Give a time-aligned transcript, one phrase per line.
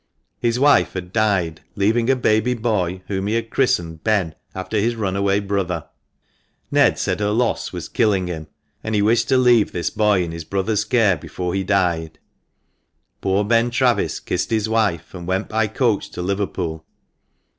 [0.39, 4.95] His wife had died, leaving a baby boy, whom he had christened Ben, after his
[4.95, 5.85] runaway brother.
[6.71, 8.47] Ned said her loss was killing him,
[8.83, 12.17] and he wished to leave his boy in his brother's care before he died.
[13.21, 16.83] Poor Ben Travis kissed his wife, and went by coach to Liverpool.